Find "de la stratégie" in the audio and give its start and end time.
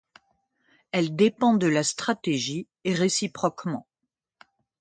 1.53-2.65